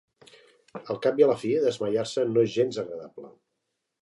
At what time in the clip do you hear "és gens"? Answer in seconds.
2.47-2.81